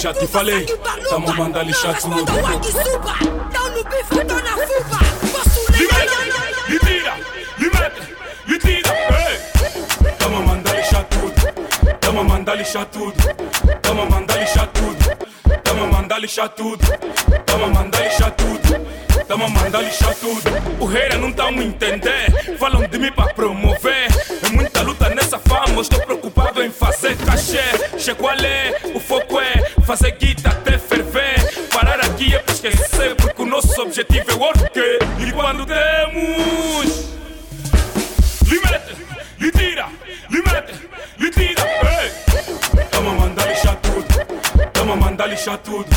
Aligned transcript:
Já 0.00 0.14
te 0.14 0.26
falei. 0.26 0.64
Tamo 1.08 1.34
mandando 1.34 1.66
lixar 1.66 2.00
tudo. 2.00 2.24
Tô 2.24 2.46
aqui 2.46 2.72
suba, 2.72 3.14
tô 3.52 3.68
no 3.68 3.84
bife, 3.84 4.24
tô 4.24 4.34
na 4.34 4.56
fuba. 4.66 4.98
Posso 5.32 5.72
mete, 5.72 6.68
lhe 6.68 6.78
tira, 6.78 7.14
lhe 7.58 7.70
mete, 7.70 8.02
lhe 8.46 8.58
tira. 8.58 8.90
Tamo 10.18 10.42
mandando 10.42 10.76
lixar 10.76 11.04
tudo. 11.04 11.98
Tamo 12.00 12.24
mandando 12.24 12.58
lixar 12.58 12.86
tudo. 12.86 13.22
Tamo 13.82 14.06
mandando 14.06 14.40
lixar 14.40 14.66
tudo. 14.68 15.18
Tamo 15.64 15.86
mandando 15.88 16.20
lixar 16.20 16.48
tudo. 16.50 16.86
Tamo 17.46 17.68
mandando 17.68 18.02
lixar 18.02 18.30
tudo. 18.32 18.88
Tamo 19.26 19.50
mandando 19.50 19.84
lixar 19.84 20.14
tudo. 20.14 20.50
O 20.80 20.86
rei 20.86 21.08
não 21.18 21.32
tá 21.32 21.50
me 21.50 21.64
entender. 21.64 22.56
Falam 22.58 22.86
de 22.86 22.98
mim 22.98 23.12
pra 23.12 23.26
promover. 23.34 24.08
É 24.44 24.48
muita 24.50 24.82
luta 24.82 25.08
nessa 25.10 25.38
fama. 25.38 25.82
Estou 25.82 26.00
preocupado 26.00 26.62
em 26.62 26.70
fazer 26.70 27.16
cachê. 27.18 27.62
Che 27.98 28.14
qual 28.14 28.38
é? 28.38 28.74
O 28.94 29.00
fazer 29.88 30.10
guita 30.18 30.50
até 30.50 30.76
ferver. 30.76 31.68
Parar 31.72 31.98
aqui 32.00 32.34
é 32.34 32.38
pra 32.40 32.52
esquecer. 32.52 33.14
Porque 33.14 33.40
o 33.40 33.46
nosso 33.46 33.80
objetivo 33.80 34.30
é 34.30 34.34
o 34.34 34.40
orque. 34.42 34.98
E 35.26 35.32
quando 35.32 35.64
temos. 35.64 37.08
Lhe 38.50 38.60
mete, 38.60 38.96
lhe 39.40 39.50
tira, 39.50 39.88
lhe 41.18 41.30
tira. 41.30 41.62
A 42.92 43.00
mandar 43.00 43.48
lixar 43.48 43.76
tudo. 43.76 44.06
Tamo 44.74 44.92
a 44.92 44.96
mandar 44.96 45.26
lixar 45.26 45.58
tudo. 45.58 45.88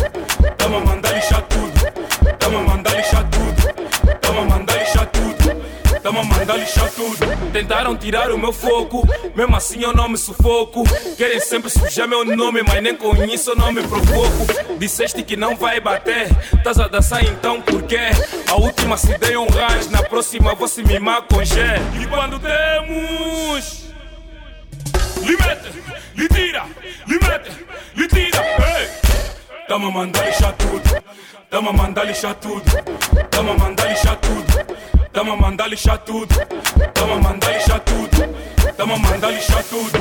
Tamo 0.57 0.77
a 0.77 0.79
mandar 0.79 1.13
lixar 1.13 1.41
tudo. 1.41 2.37
Tamo 2.39 2.57
a 2.57 2.61
mandar 2.61 2.95
lixar 2.95 3.29
tudo. 3.29 4.19
Tamo 4.21 4.39
a 4.39 4.45
mandar 4.45 4.79
lixar 4.79 5.05
tudo. 5.07 5.99
Tamo 6.01 6.19
a 6.19 6.23
mandar 6.23 6.57
lixar 6.57 6.89
tudo. 6.91 7.20
Tentaram 7.61 7.95
tirar 7.95 8.31
o 8.31 8.39
meu 8.39 8.51
foco, 8.51 9.07
mesmo 9.35 9.55
assim 9.55 9.83
eu 9.83 9.93
não 9.93 10.09
me 10.09 10.17
sufoco. 10.17 10.83
Querem 11.15 11.39
sempre 11.39 11.69
sujar 11.69 12.07
meu 12.07 12.25
nome, 12.25 12.63
mas 12.63 12.81
nem 12.81 12.95
com 12.95 13.13
isso 13.25 13.51
eu 13.51 13.55
não 13.55 13.71
me 13.71 13.83
provoco. 13.83 14.79
Disseste 14.79 15.21
que 15.21 15.35
não 15.35 15.55
vai 15.55 15.79
bater, 15.79 16.27
estás 16.57 16.79
a 16.79 16.87
dançar 16.87 17.23
então 17.23 17.61
por 17.61 17.83
quê? 17.83 18.09
A 18.49 18.55
última 18.55 18.97
se 18.97 19.15
dei 19.19 19.37
um 19.37 19.47
ras, 19.47 19.87
na 19.91 20.01
próxima 20.01 20.55
vou 20.55 20.67
se 20.67 20.81
mimar 20.81 21.21
com 21.21 21.45
G. 21.45 21.61
E 22.01 22.07
quando 22.07 22.39
temos. 22.39 23.85
Lhe 25.21 25.37
mete, 25.37 25.83
lhe 26.15 26.27
tira, 26.29 26.65
lhe 27.07 27.19
mete, 27.19 27.51
lhe 27.95 28.07
tira. 28.07 28.43
Ei! 28.79 28.89
Tamo 29.67 29.89
a 29.89 29.91
mandar 29.91 30.25
lixar 30.25 30.53
tudo. 30.53 31.03
Tamo 31.47 31.69
a 31.69 31.73
mandar 31.73 32.05
lixar 32.05 32.33
tudo. 32.33 32.63
Tamo 33.29 33.51
a 33.51 33.57
mandar 33.57 33.87
lixar 33.87 34.15
tudo. 34.15 34.80
Tamo 35.13 35.33
a 35.33 35.35
mandar 35.35 35.67
lixar 35.67 35.97
tudo. 36.05 36.33
Tamo 36.93 37.13
a 37.13 37.19
mandar 37.19 37.53
lixar 37.53 37.79
tudo. 37.81 38.73
Tamo 38.77 38.95
a 38.95 38.97
mandar 38.97 39.31
lixar 39.31 39.63
tudo. 39.65 39.99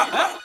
Huh? 0.00 0.06
Huh? 0.10 0.37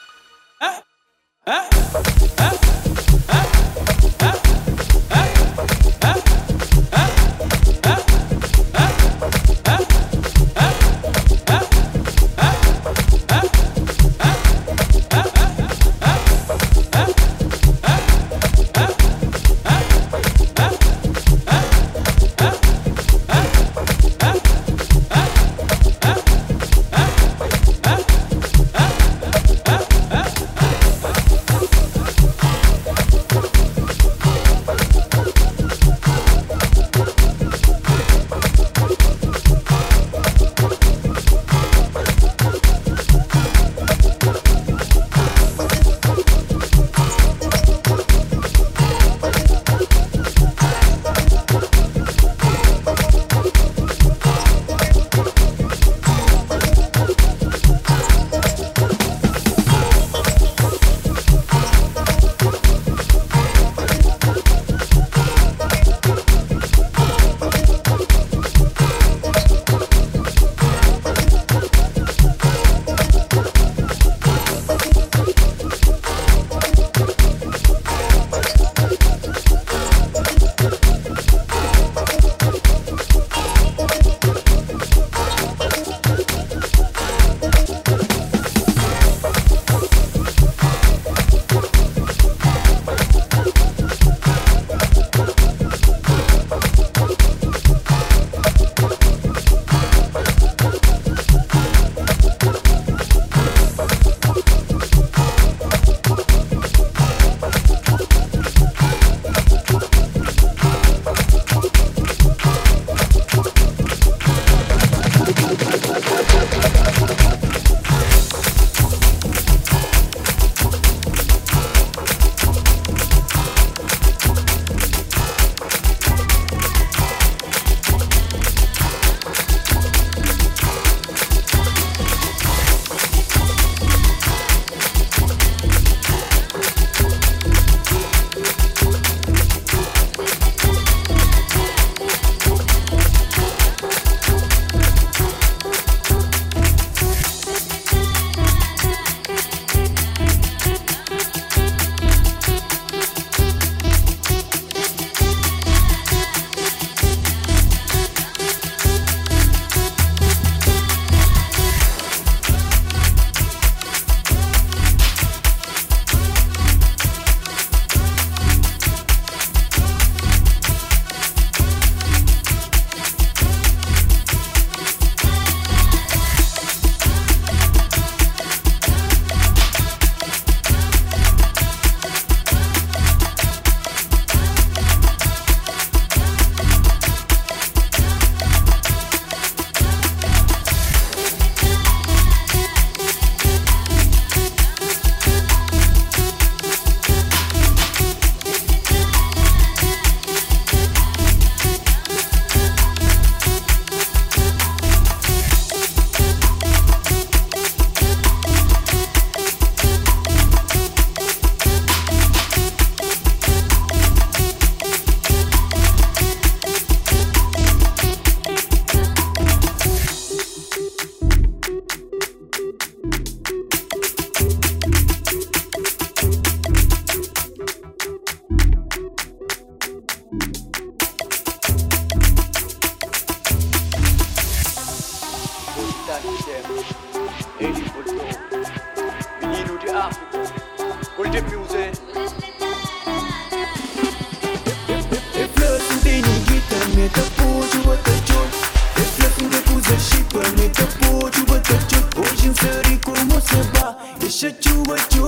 Deixa-te 254.34 254.68
o 254.70 254.82
beijo, 254.82 255.26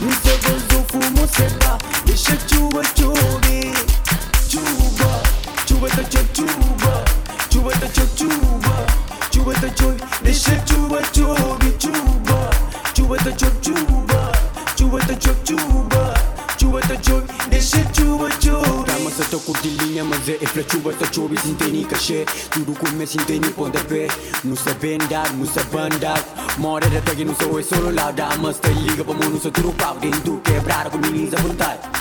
me 0.00 0.12
se 0.12 0.36
vazou, 0.42 0.84
fumo, 0.88 1.28
se 1.28 1.42
pá 1.58 1.78
Deixa-te 2.04 2.56
o 2.56 2.68
beijo 2.70 3.35
fazer 20.26 20.38
é 20.42 20.46
flechuba, 20.46 20.92
só 20.98 21.12
chove 21.12 21.38
sem 21.38 21.54
ter 21.54 21.68
nem 21.68 21.84
cachê 21.84 22.26
Tudo 22.50 22.74
começa 22.74 23.12
sem 23.12 23.24
ter 23.24 23.40
nem 23.40 23.52
pontapé 23.52 24.08
Não 24.42 24.56
sabe 24.56 24.94
andar, 24.94 25.32
não 25.32 25.46
sabe 25.46 25.78
andar 25.78 26.18
Mora 26.58 26.88
da 26.90 27.00
tag, 27.00 27.24
não 27.24 27.34
sou 27.36 27.60
é 27.60 27.62
solo 27.62 27.94
lauda 27.94 28.28
Mas 28.40 28.58
te 28.58 28.68
liga 28.70 29.04
pra 29.04 29.14
mão, 29.14 29.30
não 29.30 29.40
sou 29.40 29.52
tudo 29.52 29.72
pau 29.74 29.96
Dentro 29.96 30.40
quebrar 30.40 30.90
com 30.90 30.98
meninas 30.98 31.34
à 31.34 31.42
vontade 31.42 31.80
Pa, 31.80 31.95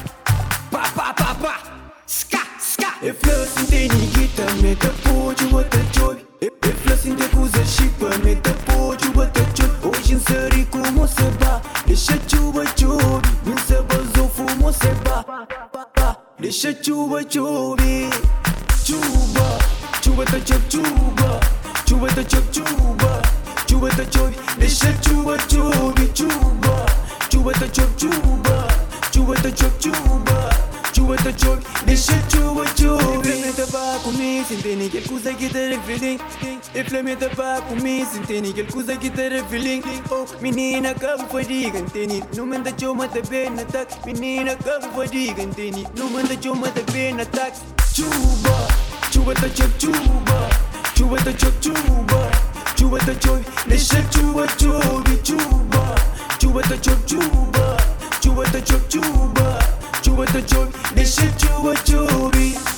reclamei 36.86 37.16
tabaco, 37.16 37.76
me 37.82 38.06
sentei 38.06 38.42
coisa 38.72 38.96
que 38.96 39.10
te 39.10 39.28
revelim. 39.28 39.82
Oh, 40.12 40.26
menina, 40.40 40.94
cabo 40.94 41.26
fadiga, 41.26 41.80
entende? 41.80 42.24
Não 42.36 42.46
manda 42.46 42.72
choma 42.72 43.08
da 43.08 43.22
bem 43.22 43.48
ataque. 43.60 43.98
Menina, 44.06 44.56
cabo 44.56 44.88
fadiga, 44.96 45.42
entende? 45.42 45.88
Não 45.98 46.10
manda 46.10 46.36
choma 46.38 46.68
da 46.70 46.82
bem 46.94 47.20
ataque. 47.20 47.60
Chuba, 47.92 48.68
chuba 49.12 49.34
da 49.34 49.50
chup 49.50 49.72
chuba, 49.80 50.50
chuba 50.96 51.18
da 51.24 51.34
chup 51.34 51.54
chuba, 51.60 52.32
chuba 52.76 53.00
da 53.00 53.16
chup, 53.16 53.42
deixa 53.68 54.02
chuba 54.12 54.46
chubi 54.58 55.18
chuba, 55.24 55.96
chuba 56.38 56.62
da 56.62 56.78
chup 56.78 57.06
chuba, 57.06 57.78
chuba 58.22 58.44
da 58.52 58.62
chup 58.62 58.88
chuba, 58.90 59.60
chuba 60.02 60.26
da 60.26 60.42
chup, 60.42 60.94
deixa 60.94 61.26
chuba 61.38 61.74
chubi. 61.84 62.76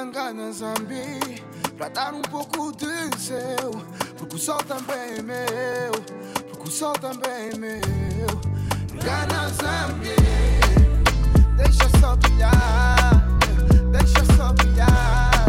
Vou 0.00 0.06
pedir 0.06 0.18
engano 0.18 0.48
a 0.48 0.52
Zambi 0.52 1.42
Pra 1.76 1.88
dar 1.90 2.14
um 2.14 2.22
pouco 2.22 2.72
de 2.72 3.18
seu 3.18 3.70
Porque 4.16 4.36
o 4.36 4.38
sol 4.38 4.56
também 4.58 5.18
é 5.18 5.22
meu 5.22 5.92
Porque 6.48 6.68
o 6.68 6.70
sol 6.70 6.92
também 6.94 7.50
é 7.52 7.56
meu 7.56 7.80
Engana 8.94 9.48
Zambi 9.50 10.16
Deixa 11.56 12.00
só 12.00 12.16
brilhar 12.16 13.26
Deixa 13.92 14.24
só 14.36 14.52
brilhar 14.54 15.44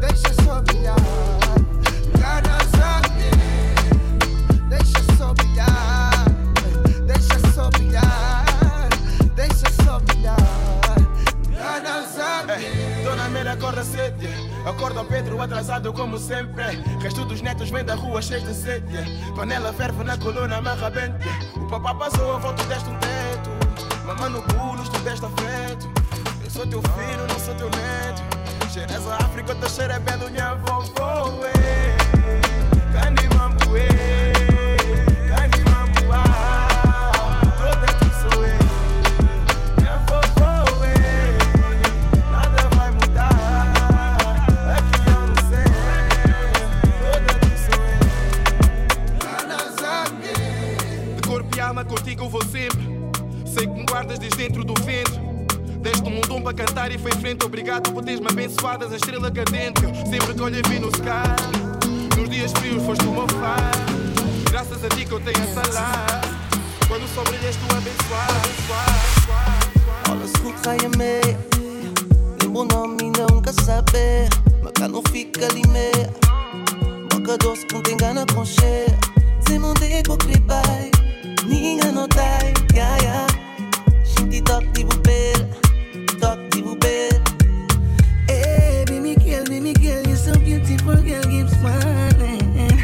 Deixa 0.00 0.34
só 0.44 0.60
brilhar 0.62 0.96
Engana 2.14 2.58
Zambi 2.76 3.30
Deixa 4.68 5.16
só 5.18 5.34
brilhar, 5.34 6.24
deixa 7.06 7.52
só 7.52 7.70
brilhar, 7.70 8.88
deixa 9.34 9.70
só 9.84 9.98
brilhar. 10.00 10.36
Nada 11.50 12.06
sabe. 12.06 12.83
Dona 13.04 13.28
Meira 13.28 13.52
acorda 13.52 13.84
cedo, 13.84 14.26
acorda 14.66 15.02
o 15.02 15.04
Pedro 15.04 15.40
atrasado 15.42 15.92
como 15.92 16.16
sempre. 16.18 16.64
Resto 17.02 17.24
dos 17.26 17.42
netos 17.42 17.68
vem 17.68 17.84
da 17.84 17.94
rua 17.94 18.22
cheio 18.22 18.40
de 18.40 18.54
sede. 18.54 18.96
Panela 19.36 19.74
ferve 19.74 20.02
na 20.02 20.16
coluna, 20.16 20.56
amarra 20.56 20.88
bente. 20.88 21.28
O 21.54 21.66
papá 21.68 21.94
passou, 21.94 22.34
a 22.34 22.38
volta 22.38 22.64
deste 22.64 22.88
um 22.88 22.96
teto. 22.96 23.50
Mamãe 24.06 24.30
no 24.30 24.42
pulo, 24.42 24.82
tu 24.84 24.98
deste 25.00 25.26
afeto. 25.26 25.90
Eu 26.42 26.50
sou 26.50 26.66
teu 26.66 26.80
filho, 26.80 27.26
não 27.28 27.38
sou 27.38 27.54
teu 27.54 27.68
neto. 27.68 28.22
Cheiras 28.72 29.06
a 29.06 29.16
África, 29.16 29.52
eu 29.52 29.56
tô 29.60 29.68
cheirando 29.68 30.30
minha 30.30 30.54
vovó. 30.54 31.40
eh. 31.44 32.40
Cani 32.92 33.28
contigo 52.14 52.28
vou 52.28 52.44
sempre. 52.44 52.82
Sei 53.46 53.66
que 53.66 53.72
me 53.72 53.84
guardas 53.84 54.18
desde 54.18 54.36
dentro 54.36 54.64
do 54.64 54.74
ventre. 54.82 55.14
Deste-me 55.80 56.18
um 56.18 56.20
dom 56.22 56.40
para 56.40 56.54
cantar 56.54 56.90
e 56.92 56.98
foi 56.98 57.10
em 57.10 57.20
frente. 57.20 57.44
Obrigado 57.44 57.92
por 57.92 58.02
teres-me 58.02 58.26
abençoadas, 58.28 58.92
a 58.92 58.96
estrela 58.96 59.30
cadente. 59.30 59.82
Sempre 60.08 60.34
que 60.34 60.42
olho 60.42 60.62
vi 60.68 60.78
no 60.78 60.88
sky. 60.88 62.18
Nos 62.18 62.30
dias 62.30 62.52
frios 62.52 62.82
foste 62.84 63.04
o 63.04 63.12
meu. 63.12 63.26
Graças 64.50 64.84
a 64.84 64.88
ti 64.88 65.04
que 65.04 65.12
eu 65.12 65.20
tenho 65.20 65.36
essa 65.38 65.62
lá. 65.72 66.06
Quando 66.88 67.06
só 67.14 67.22
brilhas 67.24 67.56
tu 67.56 67.76
abençoado. 67.76 68.34
Olha, 70.10 70.24
escuta 70.24 70.70
aí 70.70 70.78
a 70.84 70.96
meia. 70.96 71.38
Lembro 72.42 72.60
o 72.60 72.64
nome 72.64 73.12
nunca 73.30 73.52
saber. 73.52 74.28
Mas 74.62 74.72
cá 74.72 74.88
não 74.88 75.02
fica 75.10 75.48
meia. 75.68 76.10
Boca 77.10 77.36
doce 77.38 77.66
não 77.72 77.82
tem 77.82 77.96
gana 77.96 78.24
com 78.34 78.44
cheia. 78.44 78.98
Se 79.46 79.58
não 79.58 79.74
digo 79.74 80.16
que 80.16 80.40
vai, 80.46 80.90
Ninga 81.46 81.92
no 81.92 82.06
die, 82.06 82.54
yeah, 82.74 82.96
yeah. 83.02 83.26
Baby 88.86 89.10
eh, 89.10 89.14
girl, 89.24 89.44
baby 89.44 89.72
girl, 89.74 90.02
you're 90.06 90.16
so 90.16 90.38
beautiful, 90.38 90.94
girl, 90.96 91.22
keep 91.24 91.48
smiling. 91.48 92.80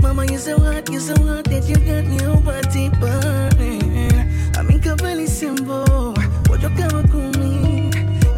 Mama, 0.00 0.24
you're 0.26 0.38
so 0.38 0.58
hot, 0.60 0.90
you're 0.90 1.00
so 1.00 1.14
hot 1.16 1.44
that 1.44 1.64
you 1.68 1.76
got 1.76 2.04
me 2.06 2.18
body 2.44 2.88
burning. 3.00 4.12
Am 4.56 4.70
in 4.70 4.80
Cavalli 4.80 5.26
symbol, 5.26 6.14
what 6.48 6.62
you 6.62 6.70
come 6.70 7.08
kumi? 7.08 7.90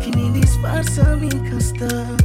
Kini 0.03 0.41
disfarsa 0.41 1.19
mi 1.21 1.29
custom. 1.51 2.17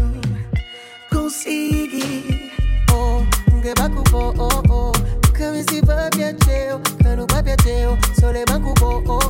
Consegui, 1.12 2.50
oh, 2.92 3.26
ngebakufo, 3.52 4.34
oh, 4.40 4.64
oh. 4.70 4.94
Kama 5.34 5.64
si 5.70 5.82
babia 5.82 6.34
cheo, 6.46 6.80
yo, 7.92 7.98
solo. 8.20 9.21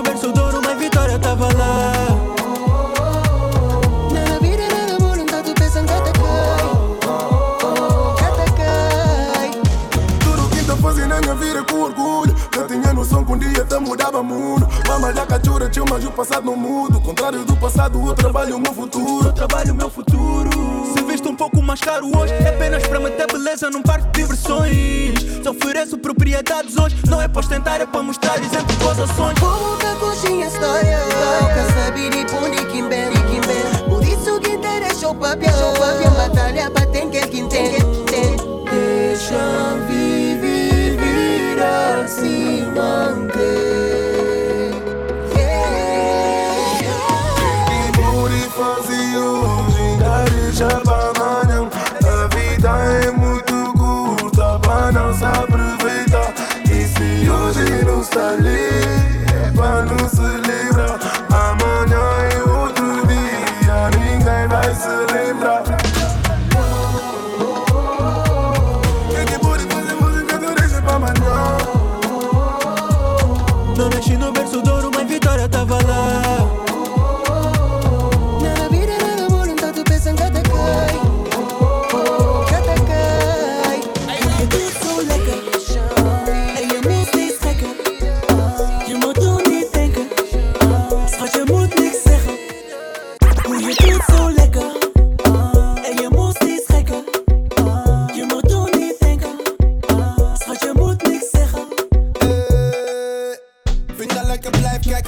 No 0.00 0.02
berço 0.02 0.32
de 0.32 0.40
ouro, 0.40 0.60
mas 0.64 0.78
vitória 0.78 1.18
tava 1.18 1.46
lá. 1.54 1.92
Na 4.12 4.38
vida 4.38 4.62
nada 4.68 4.98
bom, 4.98 5.26
tá 5.26 5.42
tu 5.42 5.54
pensando 5.54 5.86
que 5.86 5.92
até 5.92 6.12
cai. 6.12 6.62
Até 8.26 8.44
cai. 8.52 9.50
Tudo 10.20 10.48
que 10.48 10.64
tá 10.64 10.76
fazendo 10.76 11.08
na 11.08 11.20
minha 11.20 11.34
vida 11.34 11.62
com 11.64 11.82
orgulho. 11.82 12.34
Eu 12.56 12.66
tinha 12.66 12.94
noção 12.94 13.24
que 13.24 13.32
um 13.32 13.38
dia 13.38 13.62
até 13.62 13.78
mudava 13.78 14.22
mundo. 14.22 14.66
Mama 14.88 15.12
da 15.12 15.26
cachorra 15.26 15.68
tinha 15.68 15.84
mas 15.84 16.04
o 16.04 16.10
passado 16.10 16.46
não 16.46 16.56
mudo. 16.56 17.00
Contrário 17.00 17.44
do 17.44 17.56
passado, 17.56 18.00
eu 18.06 18.14
trabalho 18.14 18.56
o 18.56 18.60
meu 18.60 18.72
futuro. 18.72 19.28
Eu 19.28 19.32
trabalho 19.32 19.72
o 19.74 19.76
meu 19.76 19.90
futuro. 19.90 20.49
Visto 21.20 21.32
um 21.32 21.36
pouco 21.36 21.60
mais 21.60 21.78
caro 21.78 22.10
hoje, 22.16 22.32
é 22.32 22.48
apenas 22.48 22.82
para 22.86 22.98
manter 22.98 23.30
beleza 23.30 23.68
num 23.68 23.82
parque 23.82 24.06
de 24.06 24.22
diversões. 24.22 25.20
Se 25.42 25.46
ofereço 25.46 25.98
propriedades 25.98 26.78
hoje, 26.78 26.96
não 27.06 27.20
é 27.20 27.28
para 27.28 27.40
ostentar, 27.40 27.78
é 27.78 27.84
para 27.84 28.02
mostrar 28.02 28.38
exemplo 28.38 28.74
com 28.82 28.88
as 28.88 29.00
ações. 29.00 29.38
Como 29.38 29.76
que 29.76 29.94
coxinha 29.96 30.46
história. 30.46 30.98
Sabe 31.74 32.08
de 32.08 32.24
pundi 32.24 32.64
kimber 32.72 33.12
Por 33.86 34.02
isso 34.02 34.40
que 34.40 34.56
te 34.56 34.80
deixou 34.80 35.14
papia 35.14 35.50
Deixou 35.50 35.74
papia 35.74 36.08
batalha 36.08 36.70
pra 36.70 36.86
tem 36.86 37.10
que 37.10 37.20
quem 37.26 37.46
tem 37.48 37.72
Deixa 38.70 39.76
viver 39.88 41.58
assim 41.62 42.64
manter 42.74 43.69
hoje 58.16 58.79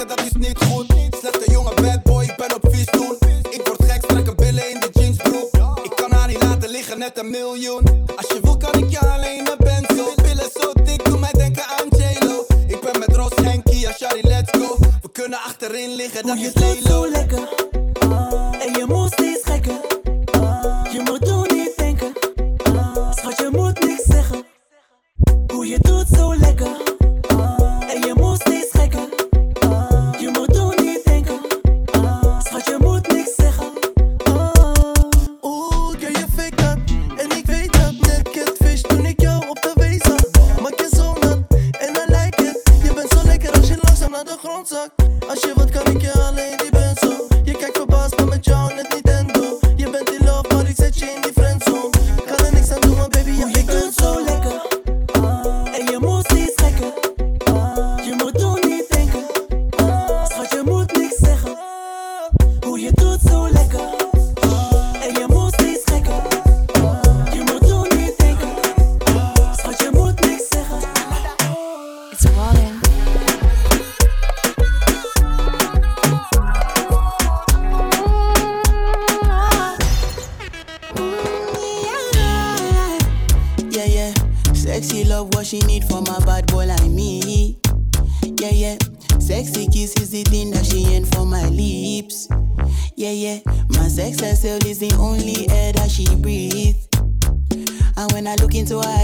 dat 0.08 0.20
is 0.20 0.32
niet 0.32 0.58
goed. 0.64 0.86
Slechte 1.20 1.50
jongen, 1.50 1.74
bad 1.74 2.02
boy, 2.02 2.24
ik 2.24 2.36
ben 2.36 2.54
op 2.54 2.68
vies 2.70 2.86
doen. 2.86 3.16
Ik 3.50 3.60
word 3.64 3.90
gek, 3.90 4.02
strekken 4.02 4.36
billen 4.36 4.70
in 4.70 4.80
de 4.80 4.88
jeansbroek. 4.92 5.78
Ik 5.82 5.92
kan 5.94 6.12
haar 6.12 6.28
niet 6.28 6.42
laten 6.42 6.70
liggen, 6.70 6.98
net 6.98 7.18
een 7.18 7.30
miljoen. 7.30 7.82
Als 8.16 8.28
je 8.28 8.38
wil, 8.42 8.56
kan 8.56 8.74
ik 8.74 8.90
je 8.90 8.98
alleen 8.98 9.38
een 9.38 9.56
benzo. 9.58 10.14
Billen 10.22 10.50
zo 10.54 10.72
dik, 10.84 11.04
doe 11.04 11.18
mij 11.18 11.32
denken 11.32 11.64
aan 11.66 11.86
J-Lo. 11.88 12.46
Ik 12.66 12.80
ben 12.80 12.98
met 12.98 13.16
Ross, 13.16 13.36
Henky, 13.42 13.86
Shari, 13.98 14.20
let's 14.22 14.58
go. 14.58 14.76
We 15.02 15.10
kunnen 15.12 15.38
achterin 15.38 15.94
liggen, 15.94 16.26
dat 16.26 16.36
is 16.36 16.54
Lelo. 16.54 16.80
zo 16.86 17.10
lekker 17.10 17.61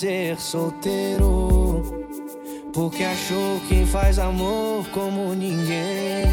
ser 0.00 0.40
solteiro. 0.40 1.82
Porque 2.72 3.04
achou 3.04 3.60
quem 3.68 3.84
faz 3.84 4.18
amor 4.18 4.88
como 4.94 5.34
ninguém. 5.34 6.29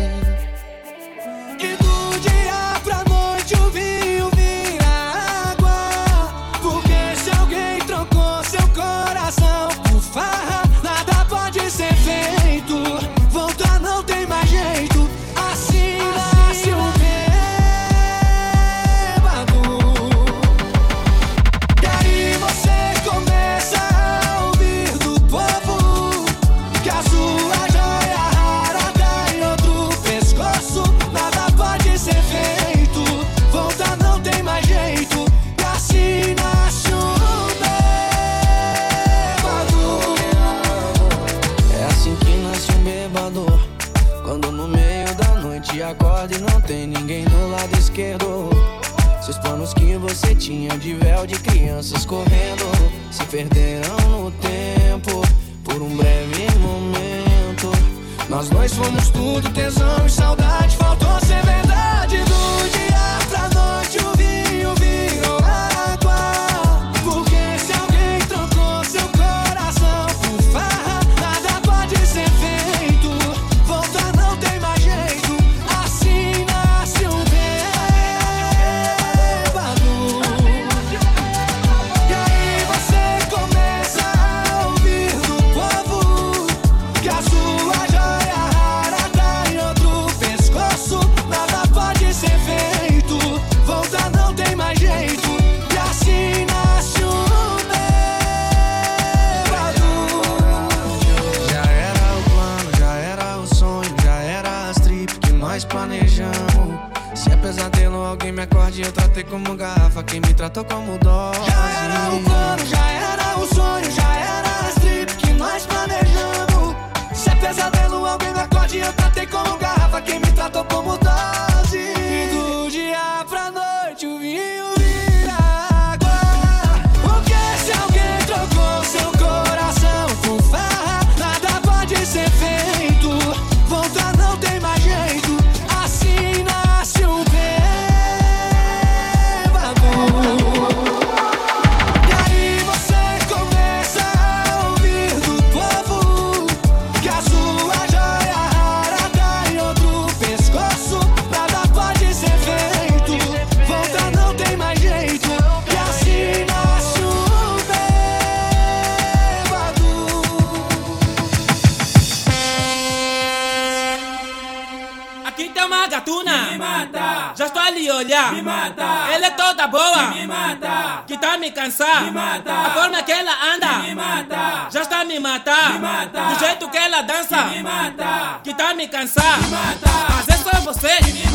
mata. 172.12 172.54
A 172.54 172.70
forma 172.72 173.04
que 173.04 173.12
ela 173.12 173.32
anda 173.54 173.80
me 173.80 173.96
mata. 173.96 174.68
Já 174.72 174.82
está 174.82 175.02
a 175.02 175.06
me 175.06 175.20
matar. 175.20 175.74
Me 175.74 175.80
mata. 175.80 176.22
Do 176.22 176.40
jeito 176.40 176.70
que 176.70 176.78
ela 176.78 177.02
dança 177.02 177.44
que 177.44 177.56
me 177.58 177.64
mata. 177.64 178.40
Que 178.44 178.54
tá 178.54 178.70
a 178.72 178.74
me 178.74 178.88
cansar. 178.88 179.40
Me 179.42 179.48
mata. 179.48 179.90
Mas 180.10 180.28
é 180.30 180.38
só 180.38 180.62
você 180.62 181.27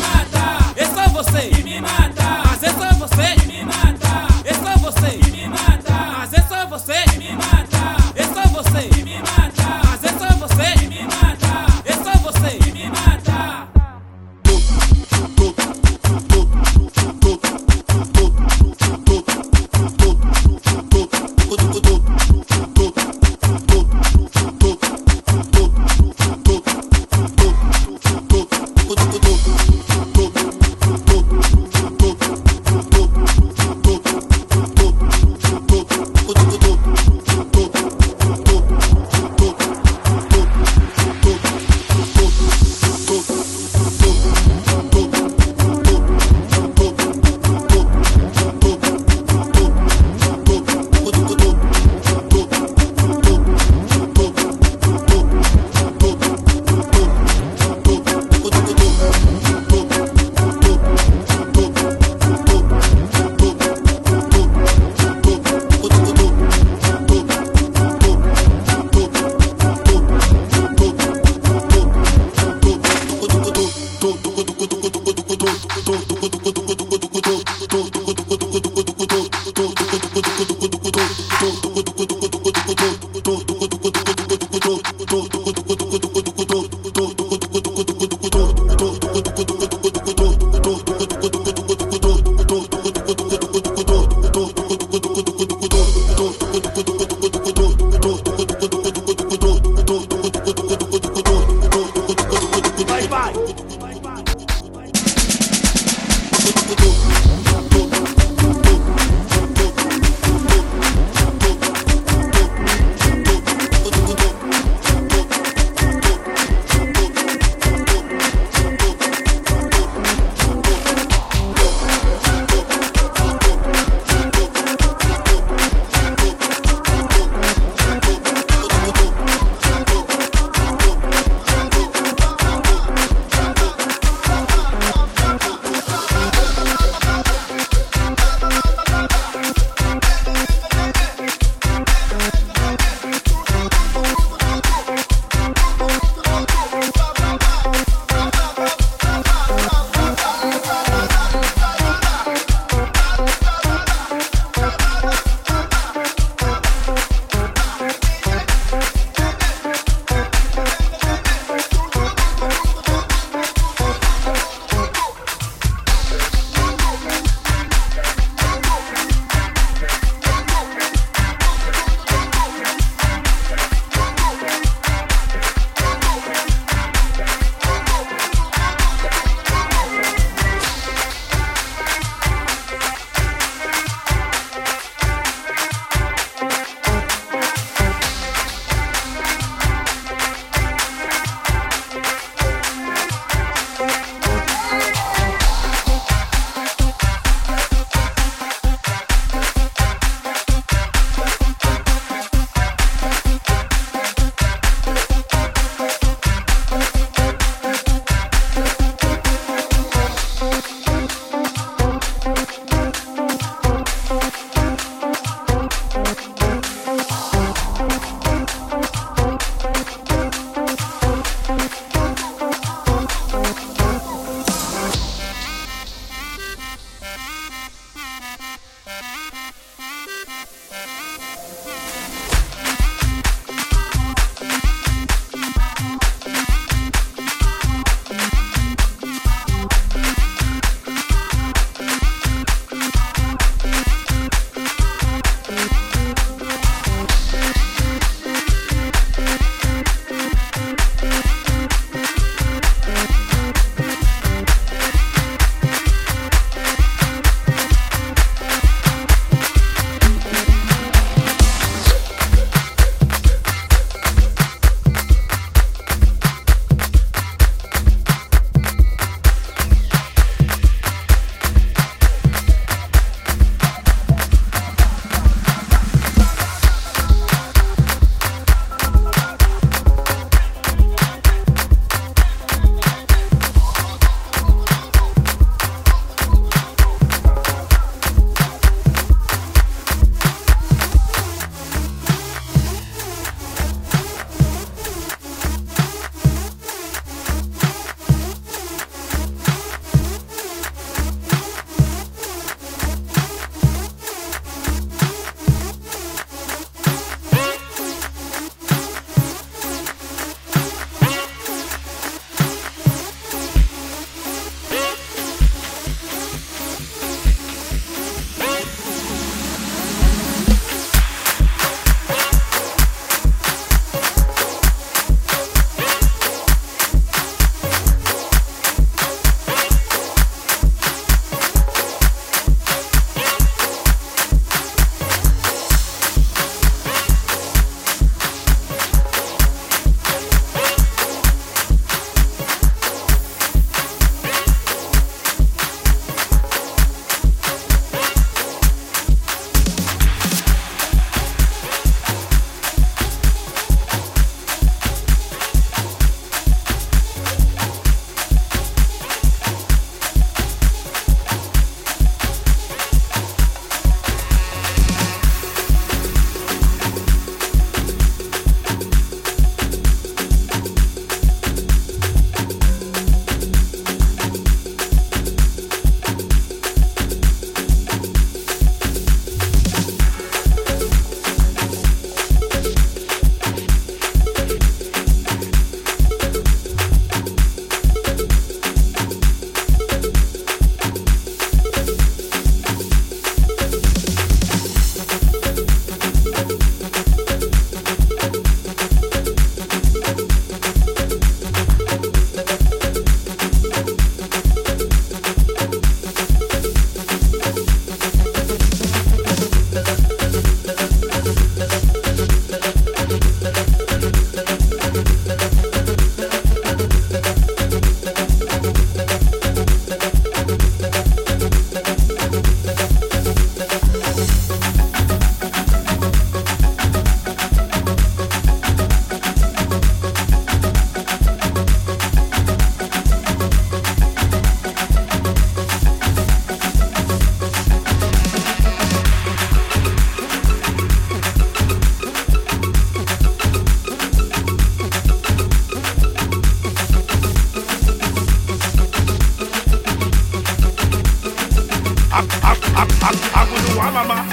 Aguluwa 452.83 453.91
mama, 453.91 454.25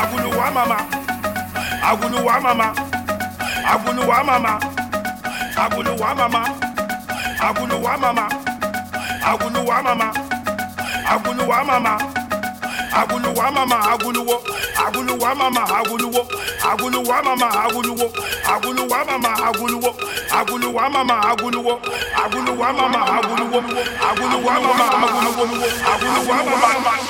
aguluwa 0.00 0.50
mama, 0.50 0.76
aguluwa 1.90 2.40
mama, 2.40 2.74
aguluwa 3.72 4.24
mama, 4.24 4.60
aguluwa 5.64 6.14
mama, 6.14 6.48
aguluwa 7.40 7.98
mama, 7.98 8.28
aguluwa 9.26 9.82
mama, 9.82 10.12
aguluwa 11.12 11.64
mama, 11.64 12.00
aguluwa 12.92 13.50
mama, 13.52 13.78
aguluwo, 13.92 14.42
aguluwa 14.86 15.34
mama, 15.34 15.62
aguluwo, 15.78 16.26
aguluwa 16.72 17.22
mama, 17.22 17.48
aguluwo, 17.64 18.10
aguluwa 18.54 19.04
mama, 19.04 19.30
aguluwo, 19.46 19.94
aguluwa 20.32 20.88
mama, 20.90 21.22
aguluwo, 21.28 21.80
aguluwa 22.24 22.72
mama, 22.72 23.06
aguluwo, 23.18 23.62
aguluwa 24.10 24.52
mama, 24.60 24.86
aguluwo, 24.96 25.66
aguluwa 25.92 26.36
mama. 26.44 27.09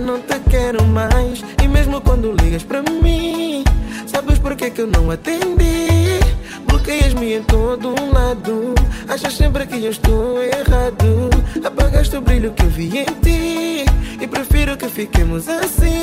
não 0.00 0.20
te 0.20 0.38
quero 0.50 0.84
mais. 0.84 1.44
E 1.62 1.68
mesmo 1.68 2.00
quando 2.00 2.32
ligas 2.32 2.64
pra 2.64 2.82
mim, 2.82 3.62
sabes 4.06 4.38
porquê 4.38 4.70
que, 4.70 4.76
que 4.76 4.80
eu 4.82 4.86
não 4.86 5.10
atendi? 5.10 6.20
Bloqueias-me 6.66 7.34
em 7.34 7.42
todo 7.42 7.90
um 7.90 8.12
lado. 8.12 8.74
Achas 9.08 9.36
sempre 9.36 9.66
que 9.66 9.84
eu 9.84 9.90
estou 9.90 10.42
errado. 10.42 11.30
Apagaste 11.64 12.16
o 12.16 12.20
brilho 12.20 12.52
que 12.52 12.62
eu 12.62 12.70
vi 12.70 12.98
em 12.98 13.04
ti. 13.22 13.84
E 14.20 14.26
prefiro 14.26 14.76
que 14.76 14.88
fiquemos 14.88 15.48
assim. 15.48 15.99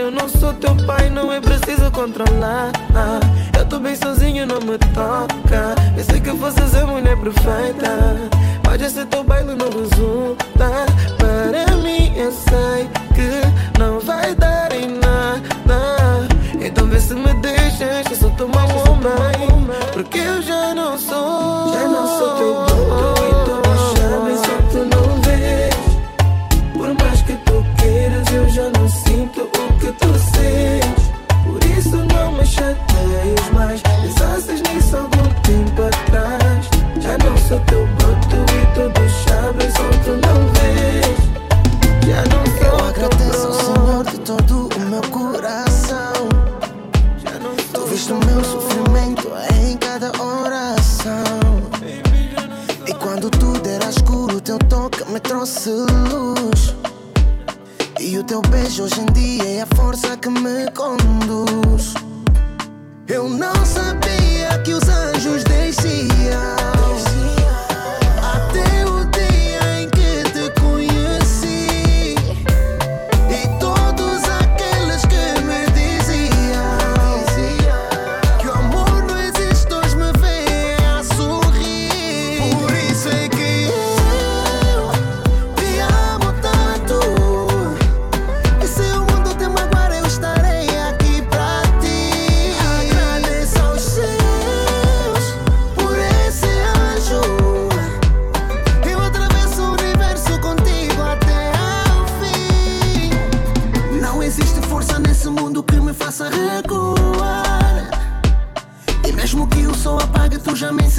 eu 0.00 0.10
não 0.10 0.28
sou 0.28 0.52
teu 0.54 0.74
pai, 0.86 1.10
não 1.10 1.30
é 1.30 1.40
preciso 1.40 1.90
controlar. 1.90 2.72
Eu 3.56 3.66
tô 3.66 3.78
bem 3.78 3.94
sozinho, 3.94 4.46
não 4.46 4.58
me 4.60 4.78
toca. 4.78 5.74
Pensei 5.94 6.20
que 6.20 6.30
fosse 6.30 6.58
a 6.78 6.86
mulher 6.86 7.16
perfeita, 7.18 8.30
Pode 8.62 8.88
ser 8.88 9.06
teu 9.06 9.22
baile 9.24 9.54
não 9.54 9.68
resulta. 9.68 10.70
Para 11.18 11.76
mim, 11.76 12.12
eu 12.16 12.32
sei 12.32 12.88
que 13.14 13.78
não 13.78 14.00
vai 14.00 14.34
dar 14.36 14.72
em 14.72 14.88
nada. 14.88 16.28
Então 16.60 16.86
vê 16.86 16.98
se 16.98 17.14
me 17.14 17.34
deixas, 17.34 18.10
eu 18.10 18.16
sou 18.16 18.30
teu 18.30 18.46
homem, 18.46 19.68
porque 19.92 20.18
eu 20.18 20.40
já 20.40 20.74
não 20.74 20.96
sou. 20.98 21.59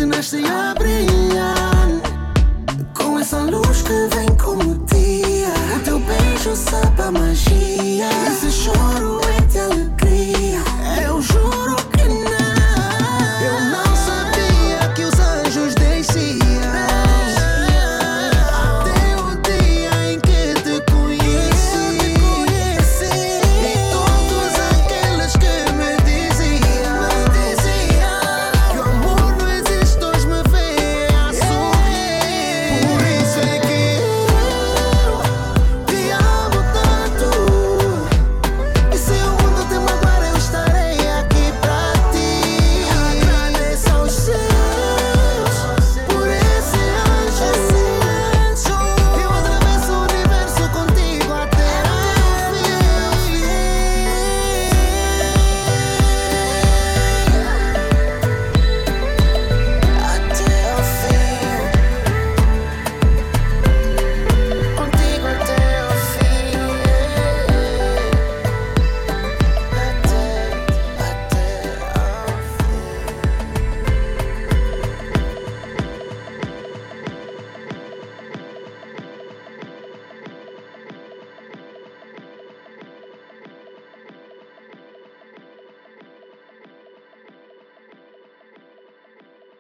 Tu 0.02 0.08
já 0.08 0.08
me 0.08 0.18
ensinaste 0.18 1.21